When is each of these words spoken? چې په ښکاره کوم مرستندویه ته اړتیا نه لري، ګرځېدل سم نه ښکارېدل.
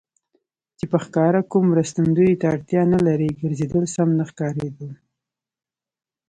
چې 0.77 0.85
په 0.91 0.97
ښکاره 1.03 1.41
کوم 1.51 1.63
مرستندویه 1.73 2.39
ته 2.41 2.45
اړتیا 2.55 2.81
نه 2.93 2.99
لري، 3.07 3.29
ګرځېدل 3.41 3.85
سم 3.95 4.09
نه 4.19 4.23
ښکارېدل. 4.29 4.91